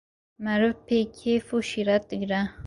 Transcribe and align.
meriv 0.43 0.73
pê 0.85 0.99
kêf 1.17 1.47
û 1.55 1.57
şîret 1.69 2.03
digre. 2.09 2.41